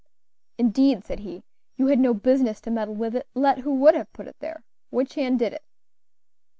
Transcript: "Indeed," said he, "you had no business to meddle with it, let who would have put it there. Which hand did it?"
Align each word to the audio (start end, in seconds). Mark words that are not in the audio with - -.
"Indeed," 0.57 1.05
said 1.05 1.19
he, 1.19 1.43
"you 1.75 1.85
had 1.85 1.99
no 1.99 2.15
business 2.15 2.59
to 2.61 2.71
meddle 2.71 2.95
with 2.95 3.15
it, 3.15 3.27
let 3.35 3.59
who 3.59 3.75
would 3.75 3.93
have 3.93 4.11
put 4.13 4.27
it 4.27 4.37
there. 4.39 4.63
Which 4.89 5.13
hand 5.13 5.37
did 5.37 5.53
it?" 5.53 5.63